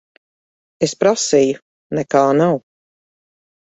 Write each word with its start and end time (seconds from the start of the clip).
Es 0.87 0.95
prasīju. 1.03 1.61
Nekā 1.99 2.25
nav. 2.41 2.59